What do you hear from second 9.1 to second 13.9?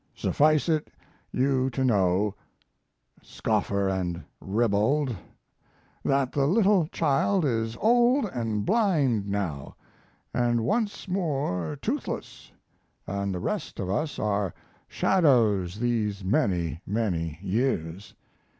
now, and once more tooth less; and the rest